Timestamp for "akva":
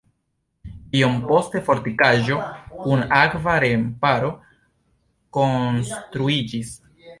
3.19-3.55